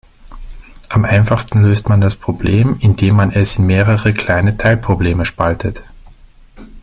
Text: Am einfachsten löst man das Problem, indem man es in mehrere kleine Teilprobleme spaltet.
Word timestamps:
Am 0.89 1.05
einfachsten 1.05 1.61
löst 1.61 1.87
man 1.87 2.01
das 2.01 2.15
Problem, 2.15 2.75
indem 2.79 3.17
man 3.17 3.29
es 3.31 3.57
in 3.59 3.67
mehrere 3.67 4.15
kleine 4.15 4.57
Teilprobleme 4.57 5.25
spaltet. 5.25 5.83